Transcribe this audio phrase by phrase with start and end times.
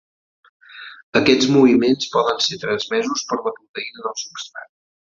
[1.19, 4.79] Aquests moviments poden ser transmesos per la proteïna del substrat.